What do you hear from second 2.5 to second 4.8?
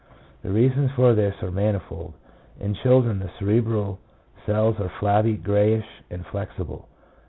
In children the cerebral cells